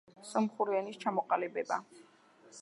[0.29, 1.79] სომხური ენის ჩამოყალიბება.